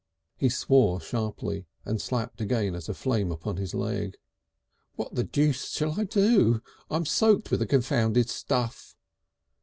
He 0.35 0.49
swore 0.49 0.99
sharply 0.99 1.67
and 1.85 2.01
slapped 2.01 2.41
again 2.41 2.73
at 2.73 2.89
a 2.89 2.91
recrudescent 2.91 2.97
flame 2.97 3.31
upon 3.31 3.57
his 3.57 3.75
leg. 3.75 4.17
"What 4.95 5.13
the 5.13 5.23
Deuce 5.23 5.69
shall 5.69 5.99
I 6.01 6.05
do? 6.05 6.63
I'm 6.89 7.05
soaked 7.05 7.51
with 7.51 7.59
the 7.59 7.67
confounded 7.67 8.27
stuff!" 8.27 8.95